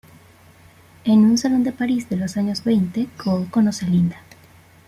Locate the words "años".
2.35-2.63